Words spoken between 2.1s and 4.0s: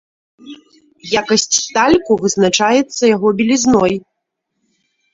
вызначаецца яго белізной.